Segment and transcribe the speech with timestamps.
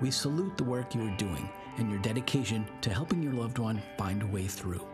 [0.00, 3.82] We salute the work you are doing and your dedication to helping your loved one
[3.98, 4.86] find a way through.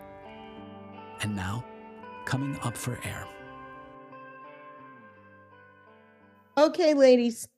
[1.22, 1.64] And now,
[2.24, 3.26] coming up for air.
[6.58, 7.48] Okay, ladies,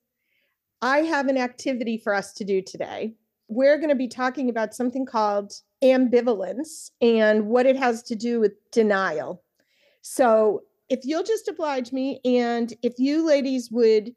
[0.82, 3.14] I have an activity for us to do today.
[3.48, 8.40] We're going to be talking about something called ambivalence and what it has to do
[8.40, 9.42] with denial.
[10.02, 14.14] So, if you'll just oblige me, and if you ladies would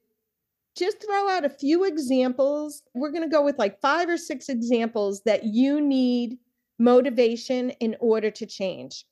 [0.75, 2.83] just throw out a few examples.
[2.93, 6.37] We're going to go with like five or six examples that you need
[6.79, 9.05] motivation in order to change.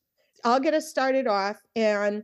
[0.43, 1.57] I'll get us started off.
[1.75, 2.23] And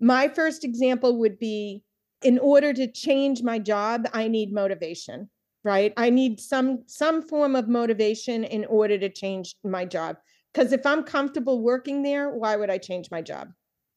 [0.00, 1.82] my first example would be
[2.22, 5.28] in order to change my job, I need motivation,
[5.64, 5.92] right?
[5.96, 10.16] I need some some form of motivation in order to change my job.
[10.52, 13.48] Because if I'm comfortable working there, why would I change my job?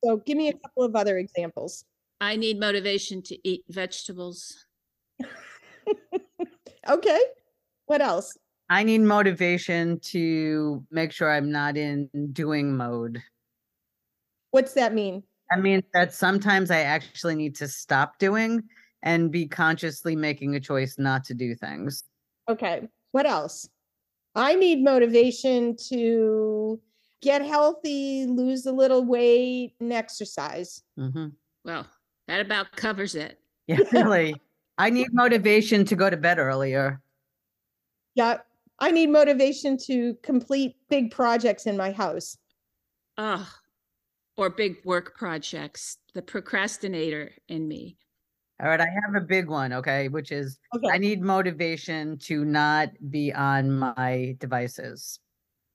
[0.03, 1.83] So give me a couple of other examples.
[2.21, 4.65] I need motivation to eat vegetables.
[6.89, 7.21] okay.
[7.85, 8.37] What else?
[8.69, 13.21] I need motivation to make sure I'm not in doing mode.
[14.51, 15.23] What's that mean?
[15.51, 18.63] I mean that sometimes I actually need to stop doing
[19.03, 22.03] and be consciously making a choice not to do things.
[22.49, 22.87] Okay.
[23.11, 23.69] What else?
[24.33, 26.81] I need motivation to
[27.21, 30.81] get healthy, lose a little weight, and exercise.
[30.99, 31.27] Mm-hmm.
[31.63, 31.87] Well,
[32.27, 33.39] that about covers it.
[33.67, 34.35] Yeah, really.
[34.77, 37.01] I need motivation to go to bed earlier.
[38.13, 38.39] Yeah.
[38.79, 42.37] I need motivation to complete big projects in my house.
[43.17, 43.49] Oh,
[44.37, 45.97] or big work projects.
[46.13, 47.97] The procrastinator in me.
[48.61, 50.89] All right, I have a big one, okay, which is Okay.
[50.89, 55.19] I need motivation to not be on my devices.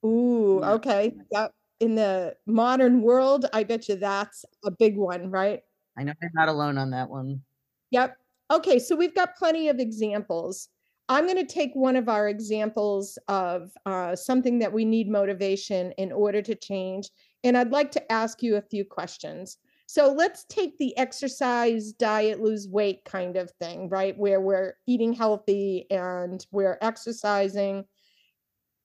[0.05, 1.15] Ooh, okay.
[1.31, 1.53] Yep.
[1.81, 5.63] In the modern world, I bet you that's a big one, right?
[5.97, 7.43] I know I'm not alone on that one.
[7.91, 8.17] Yep.
[8.51, 10.69] Okay, so we've got plenty of examples.
[11.09, 15.93] I'm going to take one of our examples of uh, something that we need motivation
[15.93, 17.11] in order to change.
[17.45, 19.59] And I'd like to ask you a few questions.
[19.87, 24.17] So let's take the exercise, diet, lose weight kind of thing, right?
[24.17, 27.85] Where we're eating healthy and we're exercising.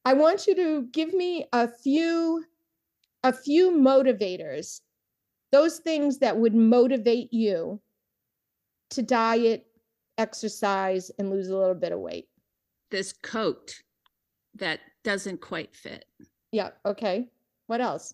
[0.03, 2.43] I want you to give me a few
[3.23, 4.81] a few motivators.
[5.51, 7.81] Those things that would motivate you
[8.95, 9.65] to diet,
[10.17, 12.27] exercise, and lose a little bit of weight.
[12.91, 13.75] This coat
[14.55, 16.05] that doesn't quite fit.
[16.51, 16.71] Yeah.
[16.85, 17.29] Okay.
[17.67, 18.13] What else?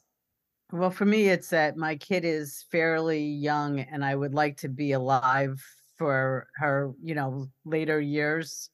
[0.71, 4.69] Well, for me, it's that my kid is fairly young and I would like to
[4.69, 5.61] be alive
[5.97, 8.69] for her, you know, later years.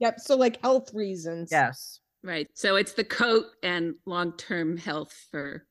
[0.00, 0.20] Yep.
[0.20, 1.50] So, like health reasons.
[1.52, 2.00] Yes.
[2.22, 2.48] Right.
[2.54, 5.66] So it's the coat and long-term health for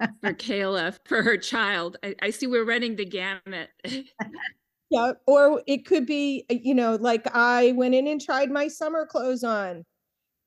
[0.00, 1.96] for Kayla, for her child.
[2.02, 3.70] I, I see we're running the gamut.
[4.90, 5.12] Yeah.
[5.26, 9.06] Or it could be, uh, you know, like I went in and tried my summer
[9.06, 9.84] clothes on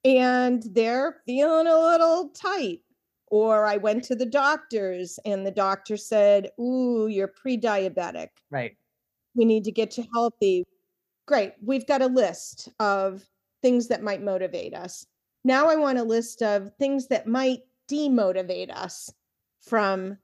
[0.03, 2.79] and they're feeling a little tight.
[3.27, 8.29] Or I went to the doctors and the doctor said, Ooh, you're pre diabetic.
[8.49, 8.75] Right.
[9.35, 10.65] We need to get you healthy.
[11.27, 11.53] Great.
[11.63, 13.23] We've got a list of
[13.61, 15.05] things that might motivate us.
[15.43, 19.13] Now I want a list of things that might demotivate us
[19.61, 20.17] from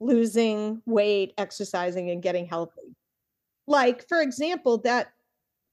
[0.00, 2.96] losing weight, exercising, and getting healthy.
[3.66, 5.12] Like, for example, that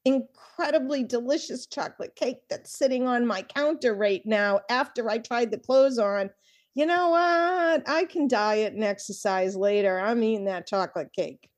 [0.05, 5.57] incredibly delicious chocolate cake that's sitting on my counter right now after I tried the
[5.57, 6.29] clothes on.
[6.75, 7.89] You know what?
[7.89, 9.99] I can diet and exercise later.
[9.99, 11.49] I'm eating that chocolate cake.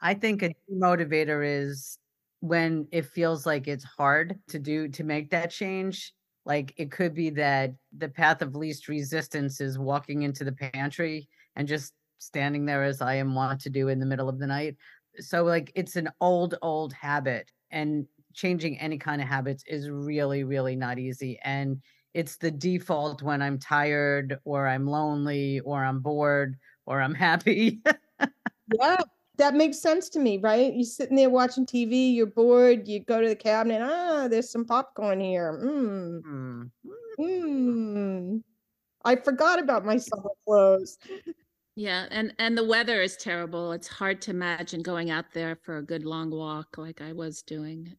[0.00, 1.98] I think a motivator is
[2.40, 6.14] when it feels like it's hard to do to make that change.
[6.46, 11.28] Like it could be that the path of least resistance is walking into the pantry
[11.54, 14.46] and just standing there as I am wont to do in the middle of the
[14.46, 14.76] night.
[15.18, 20.44] So like it's an old, old habit and changing any kind of habits is really,
[20.44, 21.38] really not easy.
[21.42, 21.82] And
[22.14, 27.82] it's the default when I'm tired or I'm lonely or I'm bored or I'm happy.
[28.66, 29.02] Yeah,
[29.36, 30.72] that makes sense to me, right?
[30.74, 34.64] You're sitting there watching TV, you're bored, you go to the cabinet, ah, there's some
[34.64, 35.52] popcorn here.
[35.58, 36.70] Mmm, Hmm.
[37.20, 38.42] mmm.
[39.04, 40.98] I forgot about my summer clothes.
[41.76, 43.72] Yeah, and and the weather is terrible.
[43.72, 47.42] It's hard to imagine going out there for a good long walk like I was
[47.42, 47.96] doing.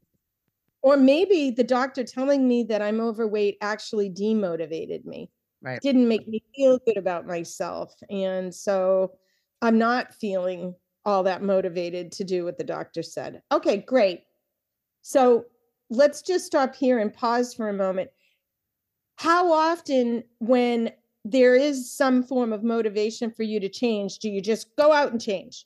[0.82, 5.30] Or maybe the doctor telling me that I'm overweight actually demotivated me.
[5.62, 5.80] Right.
[5.82, 7.94] Didn't make me feel good about myself.
[8.10, 9.14] And so
[9.62, 10.76] I'm not feeling
[11.06, 13.42] all that motivated to do what the doctor said.
[13.52, 14.22] Okay, great.
[15.04, 15.46] So
[15.90, 18.10] let's just stop here and pause for a moment.
[19.18, 20.92] How often, when
[21.24, 25.12] there is some form of motivation for you to change, do you just go out
[25.12, 25.66] and change?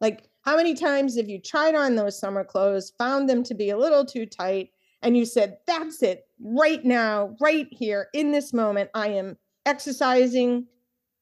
[0.00, 3.70] Like, how many times have you tried on those summer clothes, found them to be
[3.70, 4.70] a little too tight,
[5.02, 9.36] and you said, That's it, right now, right here, in this moment, I am
[9.66, 10.66] exercising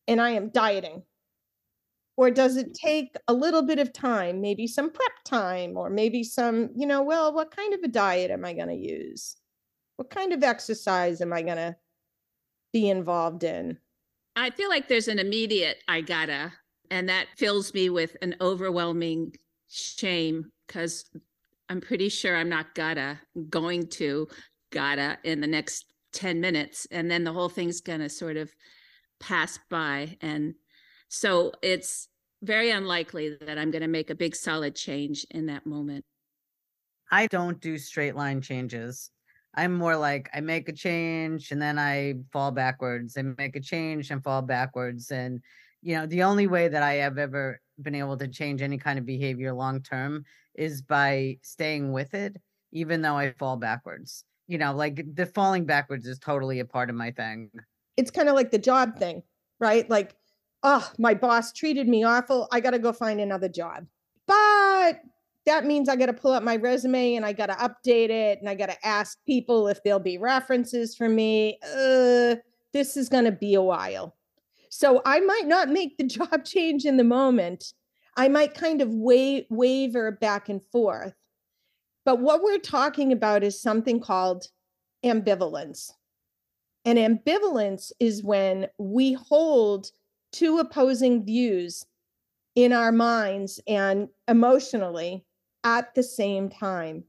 [0.08, 1.02] and I am dieting?
[2.16, 6.22] Or does it take a little bit of time, maybe some prep time, or maybe
[6.22, 9.36] some, you know, well, what kind of a diet am I going to use?
[9.96, 11.76] What kind of exercise am I going to
[12.72, 13.78] be involved in?
[14.34, 16.52] I feel like there's an immediate I gotta,
[16.90, 19.34] and that fills me with an overwhelming
[19.68, 21.04] shame because
[21.68, 24.28] I'm pretty sure I'm not gotta going to
[24.70, 26.86] gotta in the next 10 minutes.
[26.90, 28.50] And then the whole thing's gonna sort of
[29.20, 30.16] pass by.
[30.20, 30.54] And
[31.08, 32.08] so it's
[32.42, 36.04] very unlikely that I'm gonna make a big solid change in that moment.
[37.10, 39.10] I don't do straight line changes.
[39.54, 43.60] I'm more like I make a change and then I fall backwards and make a
[43.60, 45.10] change and fall backwards.
[45.10, 45.40] And,
[45.82, 48.98] you know, the only way that I have ever been able to change any kind
[48.98, 52.36] of behavior long term is by staying with it,
[52.72, 54.24] even though I fall backwards.
[54.48, 57.50] You know, like the falling backwards is totally a part of my thing.
[57.96, 59.22] It's kind of like the job thing,
[59.60, 59.88] right?
[59.88, 60.16] Like,
[60.62, 62.48] oh, my boss treated me awful.
[62.52, 63.86] I got to go find another job.
[65.44, 68.38] That means I got to pull up my resume and I got to update it
[68.38, 71.58] and I got to ask people if there'll be references for me.
[71.64, 72.36] Uh,
[72.72, 74.16] this is going to be a while.
[74.68, 77.74] So I might not make the job change in the moment.
[78.16, 81.14] I might kind of wa- waver back and forth.
[82.04, 84.46] But what we're talking about is something called
[85.04, 85.92] ambivalence.
[86.84, 89.90] And ambivalence is when we hold
[90.32, 91.86] two opposing views
[92.54, 95.24] in our minds and emotionally
[95.64, 97.04] at the same time.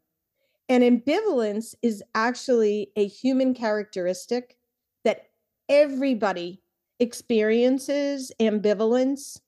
[0.70, 4.58] And ambivalence is actually a human characteristic
[5.04, 5.28] that
[5.70, 6.62] everybody
[7.00, 9.40] experiences ambivalence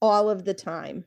[0.00, 1.04] all of the time.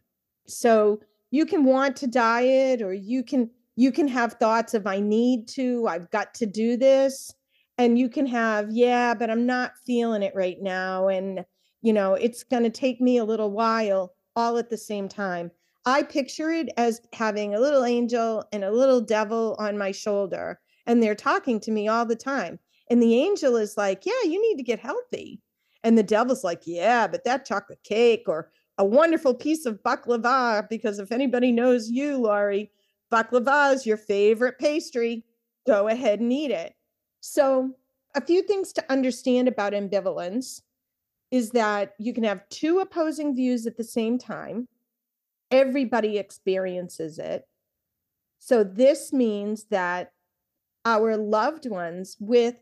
[0.48, 5.00] So you can want to diet or you can you can have thoughts of I
[5.00, 7.34] need to, I've got to do this
[7.78, 11.46] and you can have yeah, but I'm not feeling it right now and
[11.82, 15.52] you know, it's going to take me a little while all at the same time.
[15.86, 20.60] I picture it as having a little angel and a little devil on my shoulder,
[20.86, 22.60] and they're talking to me all the time.
[22.90, 25.42] And the angel is like, Yeah, you need to get healthy.
[25.84, 30.68] And the devil's like, Yeah, but that chocolate cake or a wonderful piece of baklava,
[30.70, 32.72] because if anybody knows you, Laurie,
[33.12, 35.26] baklava is your favorite pastry.
[35.66, 36.74] Go ahead and eat it.
[37.22, 37.72] So,
[38.16, 40.62] a few things to understand about ambivalence
[41.32, 44.68] is that you can have two opposing views at the same time
[45.52, 47.48] everybody experiences it.
[48.40, 50.14] So this means that
[50.86, 52.56] our loved ones with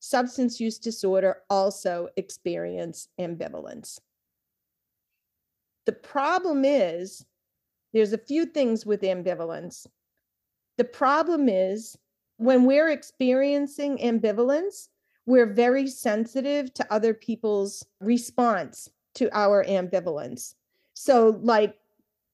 [0.00, 4.00] substance use disorder also experience ambivalence.
[5.86, 7.24] The problem is
[7.92, 9.86] there's a few things with ambivalence.
[10.78, 11.96] The problem is
[12.38, 14.88] when we're experiencing ambivalence,
[15.26, 20.54] we're very sensitive to other people's response to our ambivalence.
[20.94, 21.76] So, like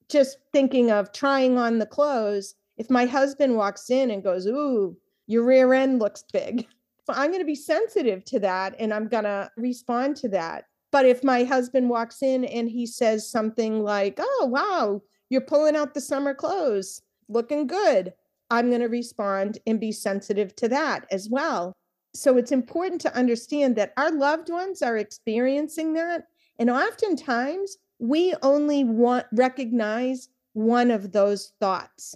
[0.09, 4.95] just thinking of trying on the clothes, if my husband walks in and goes, Ooh,
[5.27, 6.67] your rear end looks big,
[7.09, 10.65] I'm going to be sensitive to that and I'm going to respond to that.
[10.91, 15.75] But if my husband walks in and he says something like, Oh, wow, you're pulling
[15.75, 18.13] out the summer clothes, looking good,
[18.49, 21.73] I'm going to respond and be sensitive to that as well.
[22.13, 26.23] So it's important to understand that our loved ones are experiencing that.
[26.57, 32.15] And oftentimes we only want recognize one of those thoughts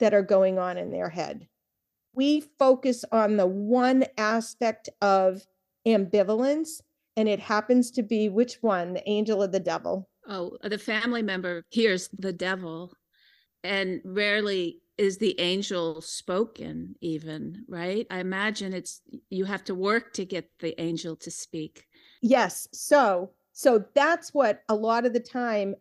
[0.00, 1.48] that are going on in their head.
[2.14, 5.46] We focus on the one aspect of
[5.86, 6.80] ambivalence,
[7.16, 10.08] and it happens to be which one, the angel or the devil?
[10.28, 12.92] Oh, the family member hears the devil,
[13.64, 18.06] and rarely is the angel spoken, even, right?
[18.10, 21.86] I imagine it's you have to work to get the angel to speak.
[22.20, 22.68] Yes.
[22.72, 25.74] So so that's what a lot of the time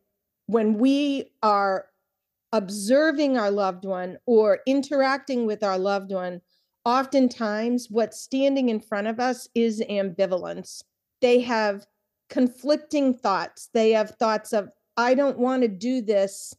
[0.47, 1.85] when we are
[2.51, 6.41] observing our loved one or interacting with our loved one,
[6.83, 10.83] oftentimes what's standing in front of us is ambivalence.
[11.21, 11.85] They have
[12.29, 13.69] conflicting thoughts.
[13.73, 16.53] They have thoughts of, I don't want to do this.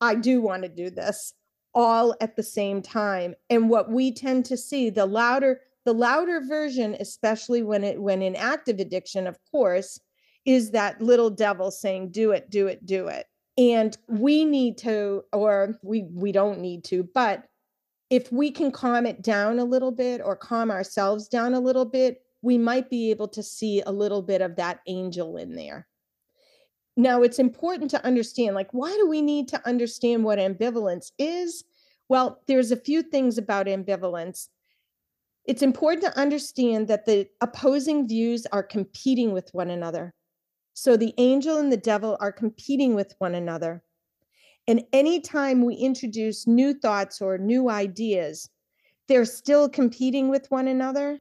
[0.00, 1.32] I do want to do this.
[1.74, 3.34] all at the same time.
[3.48, 5.60] And what we tend to see, the louder,
[5.90, 9.98] the louder version, especially when it when in active addiction, of course,
[10.44, 13.26] is that little devil saying, do it, do it, do it.
[13.58, 17.42] And we need to, or we we don't need to, but
[18.08, 21.84] if we can calm it down a little bit or calm ourselves down a little
[21.84, 25.88] bit, we might be able to see a little bit of that angel in there.
[26.96, 31.64] Now, it's important to understand like, why do we need to understand what ambivalence is?
[32.08, 34.46] Well, there's a few things about ambivalence.
[35.44, 40.14] It's important to understand that the opposing views are competing with one another.
[40.74, 43.82] So the angel and the devil are competing with one another.
[44.66, 48.48] And anytime we introduce new thoughts or new ideas,
[49.08, 51.18] they're still competing with one another.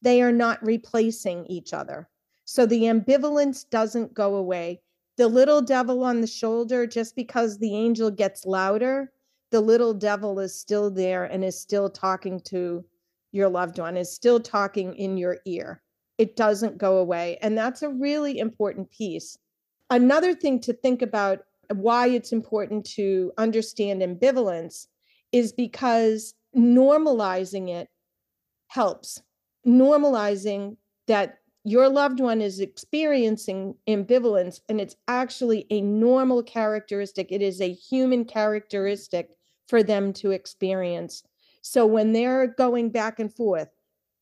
[0.00, 2.08] They are not replacing each other.
[2.46, 4.80] So the ambivalence doesn't go away.
[5.18, 9.12] The little devil on the shoulder, just because the angel gets louder,
[9.50, 12.84] the little devil is still there and is still talking to
[13.32, 15.82] your loved one, is still talking in your ear.
[16.18, 17.38] It doesn't go away.
[17.42, 19.38] And that's a really important piece.
[19.88, 21.40] Another thing to think about
[21.74, 24.86] why it's important to understand ambivalence
[25.32, 27.88] is because normalizing it
[28.68, 29.22] helps.
[29.66, 37.42] Normalizing that your loved one is experiencing ambivalence and it's actually a normal characteristic, it
[37.42, 39.30] is a human characteristic
[39.68, 41.22] for them to experience.
[41.62, 43.68] So when they're going back and forth,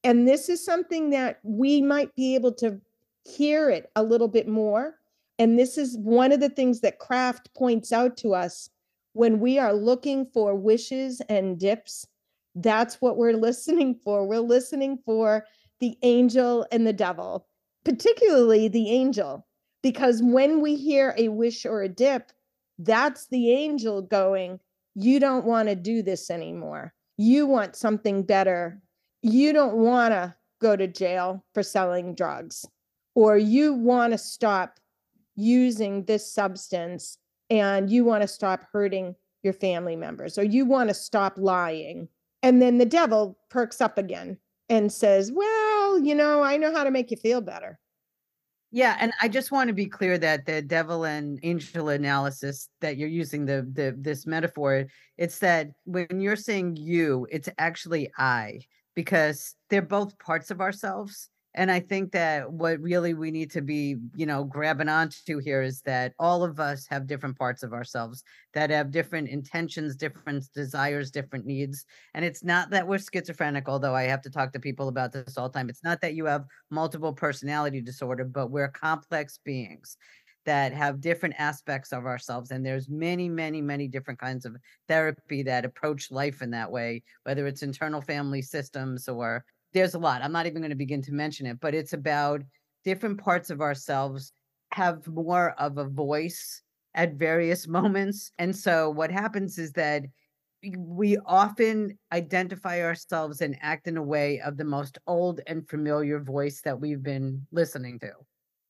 [0.04, 2.80] and this is something that we might be able to
[3.24, 4.98] hear it a little bit more
[5.38, 8.70] and this is one of the things that CRAFT points out to us
[9.12, 12.06] when we are looking for wishes and dips.
[12.54, 14.26] That's what we're listening for.
[14.26, 15.44] We're listening for
[15.80, 17.46] the angel and the devil,
[17.84, 19.46] particularly the angel,
[19.80, 22.32] because when we hear a wish or a dip,
[22.80, 24.58] that's the angel going,
[24.96, 26.92] You don't want to do this anymore.
[27.18, 28.80] You want something better.
[29.22, 32.64] You don't want to go to jail for selling drugs,
[33.14, 34.78] or you want to stop
[35.34, 37.18] using this substance
[37.50, 42.08] and you want to stop hurting your family members or you want to stop lying.
[42.42, 46.84] And then the devil perks up again and says, Well, you know, I know how
[46.84, 47.78] to make you feel better.
[48.70, 52.98] Yeah, and I just want to be clear that the devil and angel analysis that
[52.98, 58.60] you're using the the this metaphor, it's that when you're saying you, it's actually I
[58.94, 63.60] because they're both parts of ourselves and i think that what really we need to
[63.60, 67.72] be you know grabbing onto here is that all of us have different parts of
[67.72, 68.22] ourselves
[68.54, 71.84] that have different intentions different desires different needs.
[72.14, 75.36] And it's not that we're schizophrenic although i have to talk to people about this
[75.36, 75.68] all the time.
[75.68, 79.96] It's not that you have multiple personality disorder but we're complex beings
[80.46, 82.52] that have different aspects of ourselves.
[82.52, 87.02] And there's many many many different kinds of therapy that approach life in that way
[87.24, 89.44] whether it's internal family systems or
[89.78, 90.22] there's a lot.
[90.22, 92.42] I'm not even going to begin to mention it, but it's about
[92.84, 94.32] different parts of ourselves
[94.72, 96.62] have more of a voice
[96.94, 98.32] at various moments.
[98.38, 100.02] And so what happens is that
[100.76, 106.18] we often identify ourselves and act in a way of the most old and familiar
[106.18, 108.10] voice that we've been listening to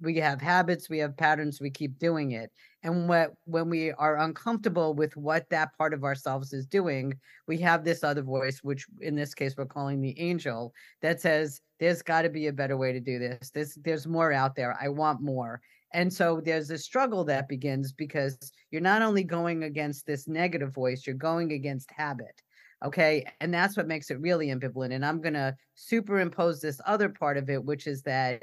[0.01, 2.51] we have habits we have patterns we keep doing it.
[2.83, 7.15] And what when we are uncomfortable with what that part of ourselves is doing
[7.47, 11.61] we have this other voice which in this case we're calling the angel that says
[11.81, 13.51] there's got to be a better way to do this.
[13.51, 14.77] There's there's more out there.
[14.81, 15.61] I want more.
[15.95, 18.37] And so there's a struggle that begins because
[18.71, 22.43] you're not only going against this negative voice you're going against habit
[22.85, 23.27] okay?
[23.41, 24.93] And that's what makes it really ambivalent.
[24.93, 28.43] And i'm going to superimpose this other part of it which is that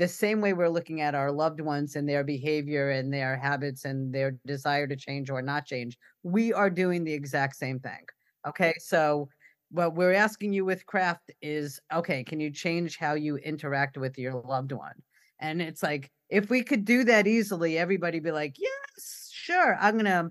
[0.00, 3.84] the same way we're looking at our loved ones and their behavior and their habits
[3.84, 8.02] and their desire to change or not change, we are doing the exact same thing.
[8.48, 8.72] Okay.
[8.78, 9.28] So,
[9.70, 14.16] what we're asking you with CRAFT is okay, can you change how you interact with
[14.18, 14.94] your loved one?
[15.38, 19.76] And it's like, if we could do that easily, everybody be like, yes, sure.
[19.78, 20.30] I'm going to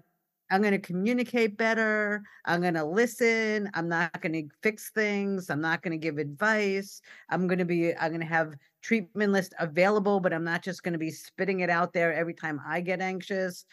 [0.50, 2.24] I'm going to communicate better.
[2.46, 3.70] I'm going to listen.
[3.74, 5.50] I'm not going to fix things.
[5.50, 7.02] I'm not going to give advice.
[7.30, 10.84] I'm going to be, I'm going to have treatment list available, but I'm not just
[10.84, 13.66] going to be spitting it out there every time I get anxious.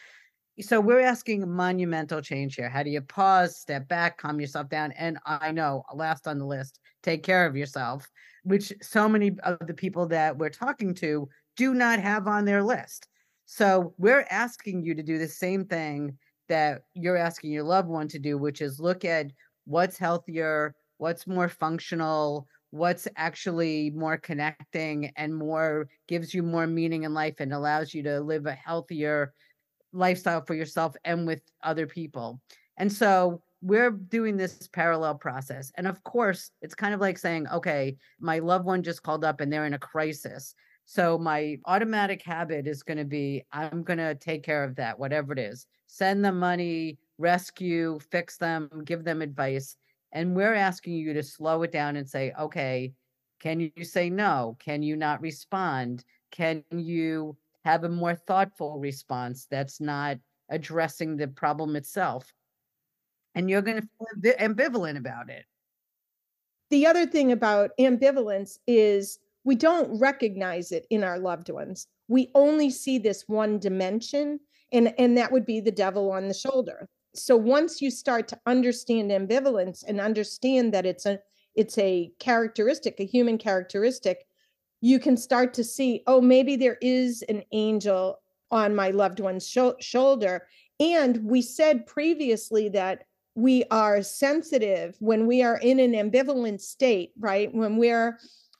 [0.59, 2.69] So we're asking monumental change here.
[2.69, 4.91] How do you pause, step back, calm yourself down?
[4.93, 8.09] And I know, last on the list, take care of yourself,
[8.43, 12.63] which so many of the people that we're talking to do not have on their
[12.63, 13.07] list.
[13.45, 18.07] So we're asking you to do the same thing that you're asking your loved one
[18.09, 19.27] to do, which is look at
[19.65, 27.03] what's healthier, what's more functional, what's actually more connecting and more gives you more meaning
[27.03, 29.33] in life and allows you to live a healthier
[29.93, 32.41] lifestyle for yourself and with other people.
[32.77, 35.71] And so we're doing this parallel process.
[35.75, 39.41] And of course, it's kind of like saying, okay, my loved one just called up
[39.41, 40.53] and they're in a crisis.
[40.89, 44.97] So my automatic habit is going to be I'm going to take care of that,
[44.97, 45.67] whatever it is.
[45.87, 49.75] Send them money, rescue, fix them, give them advice.
[50.13, 52.93] And we're asking you to slow it down and say, okay,
[53.41, 54.55] can you say no?
[54.59, 56.05] Can you not respond?
[56.31, 60.17] Can you have a more thoughtful response that's not
[60.47, 62.33] addressing the problem itself?
[63.35, 63.87] And you're going to
[64.21, 65.43] feel ambivalent about it.
[66.69, 71.87] The other thing about ambivalence is we don't recognize it in our loved ones.
[72.09, 74.41] We only see this one dimension,
[74.73, 76.89] and, and that would be the devil on the shoulder.
[77.15, 81.19] So once you start to understand ambivalence and understand that it's a
[81.55, 84.27] it's a characteristic, a human characteristic,
[84.81, 88.19] you can start to see, oh, maybe there is an angel
[88.51, 90.45] on my loved one's sh- shoulder.
[90.81, 97.13] And we said previously that we are sensitive when we are in an ambivalent state,
[97.17, 97.51] right?
[97.53, 98.19] When we're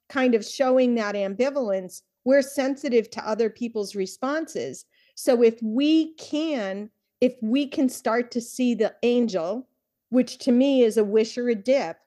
[0.09, 4.85] kind of showing that ambivalence, we're sensitive to other people's responses.
[5.15, 6.89] So if we can,
[7.21, 9.67] if we can start to see the angel,
[10.09, 11.97] which to me is a wish or a dip,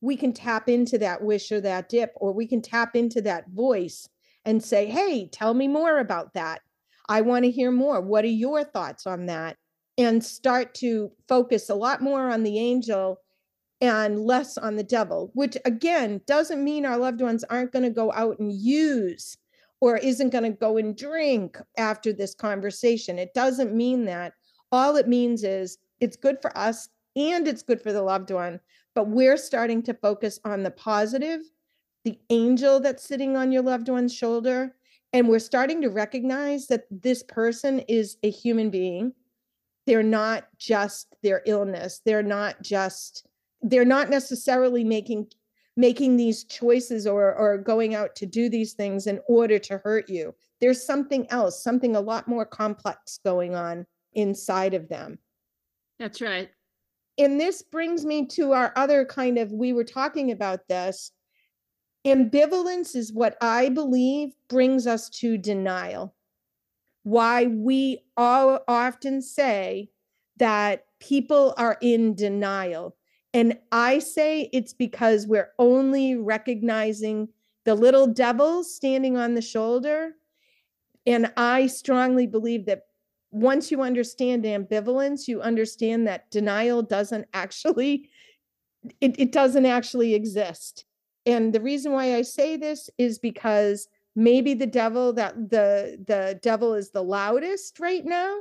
[0.00, 3.48] we can tap into that wish or that dip, or we can tap into that
[3.50, 4.08] voice
[4.44, 6.60] and say, Hey, tell me more about that.
[7.08, 8.00] I want to hear more.
[8.00, 9.56] What are your thoughts on that?
[9.98, 13.20] And start to focus a lot more on the angel
[13.80, 17.90] and less on the devil, which again doesn't mean our loved ones aren't going to
[17.90, 19.36] go out and use
[19.80, 23.18] or isn't going to go and drink after this conversation.
[23.18, 24.32] It doesn't mean that.
[24.72, 28.60] All it means is it's good for us and it's good for the loved one.
[28.94, 31.40] But we're starting to focus on the positive,
[32.04, 34.74] the angel that's sitting on your loved one's shoulder.
[35.12, 39.12] And we're starting to recognize that this person is a human being.
[39.86, 42.00] They're not just their illness.
[42.04, 43.26] They're not just
[43.70, 45.26] they're not necessarily making
[45.76, 50.08] making these choices or or going out to do these things in order to hurt
[50.08, 50.34] you.
[50.60, 55.18] There's something else something a lot more complex going on inside of them.
[55.98, 56.48] That's right.
[57.18, 61.10] And this brings me to our other kind of we were talking about this.
[62.06, 66.14] Ambivalence is what i believe brings us to denial.
[67.02, 69.90] Why we all often say
[70.36, 72.96] that people are in denial
[73.32, 77.28] and I say it's because we're only recognizing
[77.64, 80.12] the little devil standing on the shoulder.
[81.04, 82.82] And I strongly believe that
[83.30, 88.08] once you understand ambivalence, you understand that denial doesn't actually
[89.00, 90.84] it, it doesn't actually exist.
[91.26, 96.38] And the reason why I say this is because maybe the devil that the the
[96.42, 98.38] devil is the loudest right now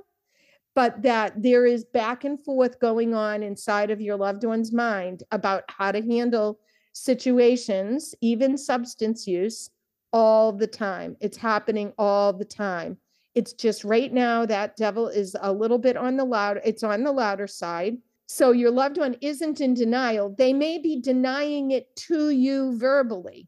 [0.76, 5.24] but that there is back and forth going on inside of your loved one's mind
[5.32, 6.60] about how to handle
[6.92, 9.72] situations, even substance use,
[10.12, 11.16] all the time.
[11.20, 12.98] It's happening all the time.
[13.34, 17.04] It's just right now that devil is a little bit on the loud, it's on
[17.04, 17.98] the louder side.
[18.28, 20.34] So your loved one isn't in denial.
[20.38, 23.48] They may be denying it to you verbally.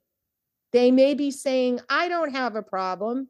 [0.72, 3.30] They may be saying, I don't have a problem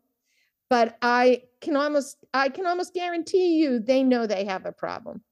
[0.69, 5.23] but I can almost I can almost guarantee you they know they have a problem.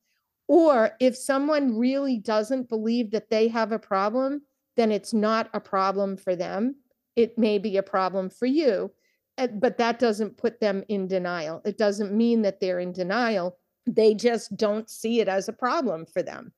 [0.47, 4.43] Or if someone really doesn't believe that they have a problem,
[4.77, 6.75] then it's not a problem for them.
[7.15, 8.91] It may be a problem for you,
[9.37, 11.61] eh, but that doesn't put them in denial.
[11.65, 13.57] It doesn't mean that they're in denial.
[13.87, 16.53] They just don't see it as a problem for them.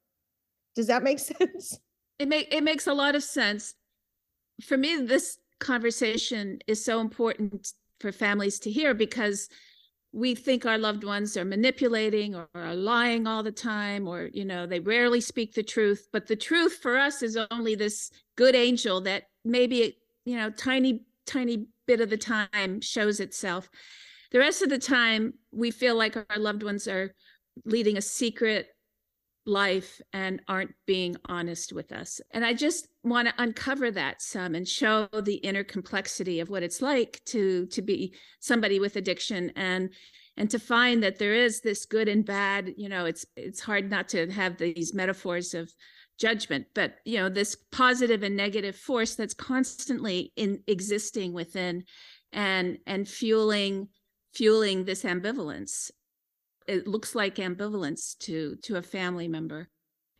[0.75, 1.79] Does that make sense?
[2.19, 3.75] It make it makes a lot of sense.
[4.63, 9.49] For me, this conversation is so important for families to hear because
[10.13, 14.45] we think our loved ones are manipulating or are lying all the time or you
[14.45, 18.55] know they rarely speak the truth but the truth for us is only this good
[18.55, 23.69] angel that maybe you know tiny tiny bit of the time shows itself
[24.31, 27.13] the rest of the time we feel like our loved ones are
[27.65, 28.69] leading a secret
[29.47, 32.19] life and aren't being honest with us.
[32.31, 36.63] And I just want to uncover that some and show the inner complexity of what
[36.63, 39.89] it's like to to be somebody with addiction and
[40.37, 43.89] and to find that there is this good and bad, you know, it's it's hard
[43.89, 45.73] not to have these metaphors of
[46.19, 51.83] judgment, but you know, this positive and negative force that's constantly in existing within
[52.31, 53.87] and and fueling
[54.33, 55.89] fueling this ambivalence.
[56.67, 59.69] It looks like ambivalence to to a family member.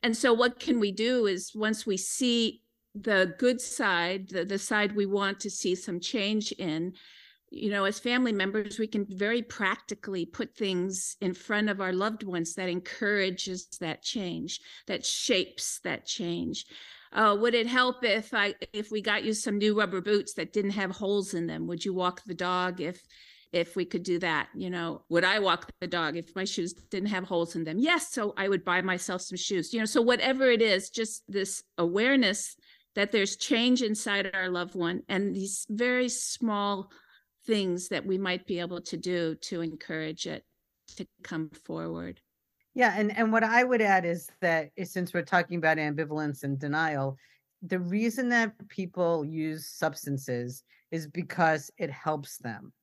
[0.02, 2.62] And so what can we do is once we see
[3.04, 6.94] the good side the, the side we want to see some change in
[7.50, 11.94] you know, as family members, we can very practically put things in front of our
[11.94, 16.66] loved ones that encourages that change, that shapes that change.
[17.14, 20.52] Uh, would it help if I if we got you some new rubber boots that
[20.52, 21.68] didn't have holes in them?
[21.68, 23.02] Would you walk the dog if
[23.54, 24.50] if we could do that?
[24.54, 27.80] You know, would I walk the dog if my shoes didn't have holes in them?
[27.80, 29.74] Yes, so I would buy myself some shoes.
[29.74, 32.58] You know, so whatever it is, just this awareness
[32.98, 36.92] that there's change inside our loved one and these very small
[37.46, 40.44] things that we might be able to do to encourage it
[40.98, 42.20] to come forward.
[42.74, 46.58] Yeah, and and what I would add is that since we're talking about ambivalence and
[46.58, 47.18] denial,
[47.62, 52.74] the reason that people use substances is because it helps them.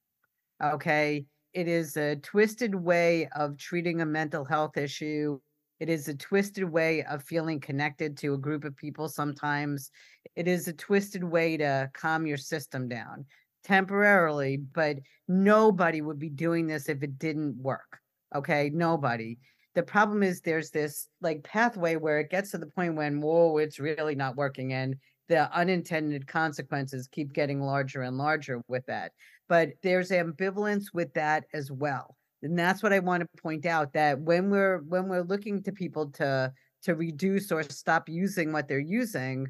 [0.63, 1.27] Okay?
[1.55, 5.41] It is a twisted way of treating a mental health issue.
[5.85, 9.91] It is a twisted way of feeling connected to a group of people sometimes.
[10.35, 13.27] It is a twisted way to calm your system down
[13.65, 14.97] temporarily, but
[15.29, 17.99] nobody would be doing this if it didn't work.
[18.35, 19.37] Okay, nobody.
[19.75, 23.59] The problem is there's this like pathway where it gets to the point when, whoa,
[23.59, 24.73] it's really not working.
[24.73, 24.97] And
[25.29, 29.13] the unintended consequences keep getting larger and larger with that.
[29.51, 32.17] But there's ambivalence with that as well.
[32.45, 35.73] And that's what I want to point out that when we're when we're looking to
[35.73, 36.53] people to
[36.83, 39.49] to reduce or stop using what they're using,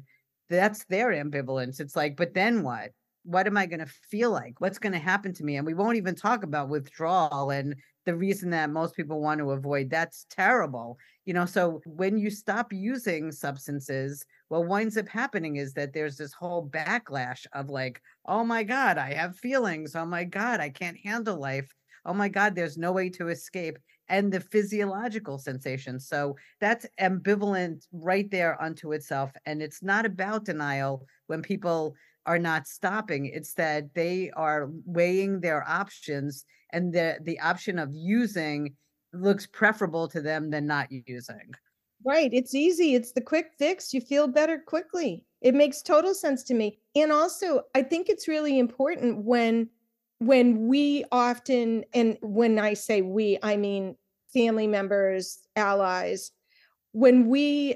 [0.49, 1.79] that's their ambivalence.
[1.79, 2.91] It's like, but then what?
[3.25, 4.61] what am I going to feel like?
[4.61, 5.57] What's going to happen to me?
[5.57, 9.51] And we won't even talk about withdrawal and the reason that most people want to
[9.51, 10.99] avoid that's terrible.
[11.25, 16.17] You know, so when you stop using substances, what winds up happening is that there's
[16.17, 19.95] this whole backlash of like, oh my God, I have feelings.
[19.95, 21.67] Oh my God, I can't handle life.
[22.05, 23.77] Oh my God, there's no way to escape.
[24.07, 25.99] And the physiological sensation.
[25.99, 29.31] So that's ambivalent right there unto itself.
[29.45, 31.95] And it's not about denial when people
[32.27, 33.25] are not stopping.
[33.25, 38.75] It's that they are weighing their options and the the option of using
[39.13, 41.53] looks preferable to them than not using.
[42.03, 42.31] Right.
[42.33, 42.93] It's easy.
[42.93, 43.93] It's the quick fix.
[43.93, 45.25] You feel better quickly.
[45.41, 46.79] It makes total sense to me.
[46.95, 49.69] And also, I think it's really important when
[50.19, 53.95] when we often and when I say we, I mean
[54.33, 56.31] family members, allies,
[56.91, 57.75] when we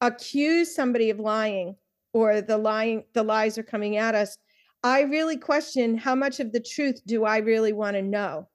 [0.00, 1.76] accuse somebody of lying
[2.12, 4.36] or the lying the lies are coming at us
[4.82, 8.48] i really question how much of the truth do i really want to know?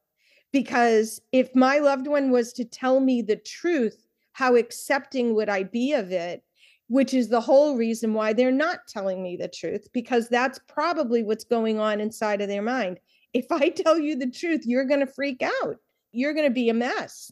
[0.51, 5.63] Because if my loved one was to tell me the truth how accepting would i
[5.63, 6.43] be of it?
[6.88, 11.23] Which is the whole reason why they're not telling me the truth because that's probably
[11.23, 12.99] what's going on inside of their mind
[13.36, 15.76] if i tell you the truth you're going to freak out.
[16.13, 17.32] You're going to be a mess.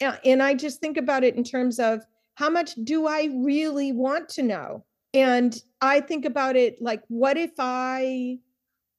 [0.00, 2.00] And i just think about it in terms of
[2.36, 4.84] how much do i really want to know?
[5.12, 8.38] And i think about it like what if i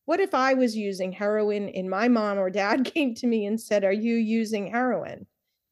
[0.05, 3.59] what if i was using heroin and my mom or dad came to me and
[3.59, 5.25] said are you using heroin?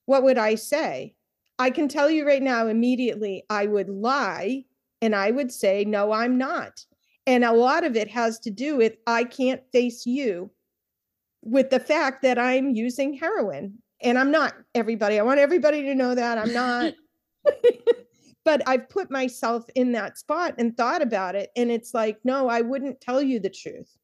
[0.06, 1.14] What would i say?
[1.60, 4.64] I can tell you right now immediately i would lie
[5.02, 6.86] and i would say no i'm not.
[7.28, 10.50] And a lot of it has to do with i can't face you
[11.42, 15.96] with the fact that i'm using heroin and i'm not everybody i want everybody to
[15.96, 16.94] know that i'm not
[18.46, 21.52] but I've put myself in that spot and thought about it.
[21.56, 23.96] And it's like, no, I wouldn't tell you the truth.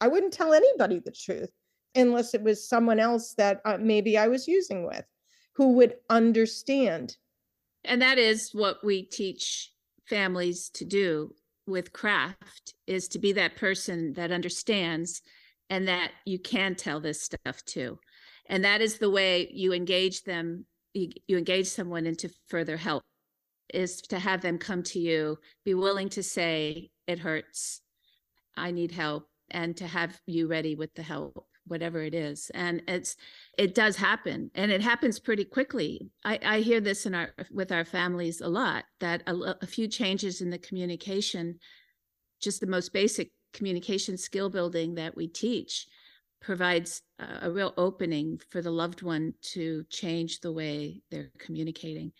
[0.00, 1.50] I wouldn't tell anybody the truth
[1.94, 5.04] unless it was someone else that uh, maybe I was using with
[5.54, 7.16] who would understand.
[7.84, 9.72] And that is what we teach
[10.08, 11.34] families to do
[11.66, 15.22] with CRAFT is to be that person that understands
[15.70, 17.98] and that you can tell this stuff to.
[18.46, 23.02] And that is the way you engage them, you, you engage someone into further help
[23.72, 27.82] is to have them come to you, be willing to say, it hurts,
[28.56, 32.50] I need help, and to have you ready with the help whatever it is.
[32.54, 33.16] And it's
[33.56, 36.10] it does happen and it happens pretty quickly.
[36.24, 39.86] I i hear this in our with our families a lot that a, a few
[39.86, 41.58] changes in the communication
[42.40, 45.86] just the most basic communication skill building that we teach
[46.40, 52.12] provides a, a real opening for the loved one to change the way they're communicating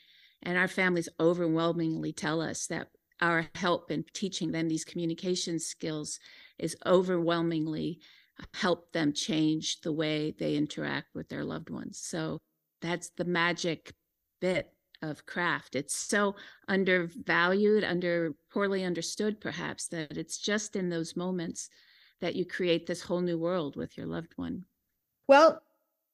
[0.42, 2.88] and our families overwhelmingly tell us that
[3.20, 6.20] our help in teaching them these communication skills
[6.58, 7.98] is overwhelmingly
[8.40, 11.98] uh, help them change the way they interact with their loved ones.
[12.00, 12.38] So
[12.80, 13.92] that's the magic
[14.40, 15.76] bit of CRAFT.
[15.76, 16.36] It's so
[16.68, 21.70] undervalued, under poorly understood, perhaps, that it's just in those moments
[22.20, 24.64] that you create this whole new world with your loved one.
[25.28, 25.62] Well,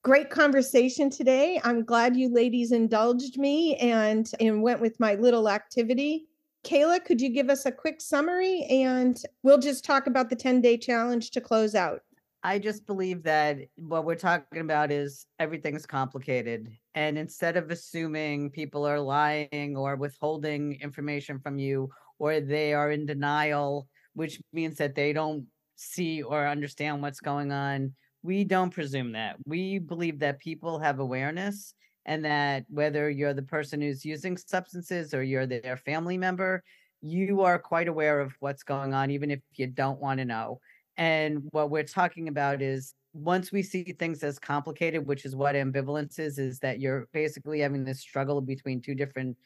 [0.02, 1.60] great conversation today.
[1.64, 6.28] I'm glad you ladies indulged me and and went with my little activity.
[6.64, 10.78] Kayla, could you give us a quick summary and we'll just talk about the 10-day
[10.78, 12.02] challenge to close out.
[12.46, 16.68] I just believe that what we're talking about is everything's complicated.
[16.94, 22.90] And instead of assuming people are lying or withholding information from you, or they are
[22.90, 28.74] in denial, which means that they don't see or understand what's going on, we don't
[28.74, 29.36] presume that.
[29.46, 31.72] We believe that people have awareness
[32.04, 36.62] and that whether you're the person who's using substances or you're their family member,
[37.00, 40.60] you are quite aware of what's going on, even if you don't want to know.
[40.96, 45.54] And what we're talking about is once we see things as complicated, which is what
[45.54, 49.36] ambivalence is, is that you're basically having this struggle between two different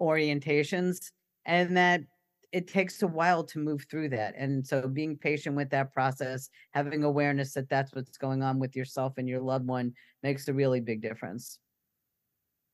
[0.00, 1.10] orientations
[1.44, 2.02] and that
[2.52, 4.34] it takes a while to move through that.
[4.36, 8.74] And so being patient with that process, having awareness that that's what's going on with
[8.74, 11.58] yourself and your loved one makes a really big difference.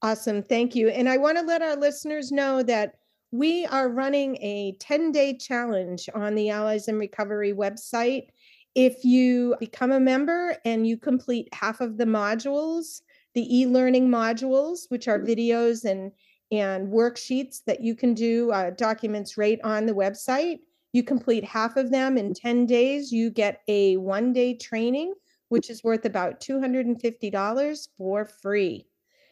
[0.02, 0.42] Awesome.
[0.42, 0.90] Thank you.
[0.90, 2.96] And I want to let our listeners know that
[3.34, 8.28] we are running a 10 day challenge on the Allies in Recovery website.
[8.76, 13.00] If you become a member and you complete half of the modules,
[13.34, 16.12] the e learning modules, which are videos and
[16.52, 20.60] and worksheets that you can do, uh, documents right on the website.
[20.92, 23.10] You complete half of them in 10 days.
[23.10, 25.12] You get a one day training,
[25.48, 28.86] which is worth about $250 for free.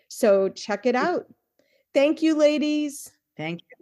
[0.09, 1.27] So check it out.
[1.95, 3.13] Thank you, ladies.
[3.37, 3.82] Thank you.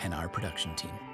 [0.00, 1.07] and our production team.